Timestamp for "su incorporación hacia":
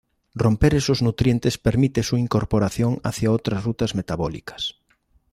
2.01-3.31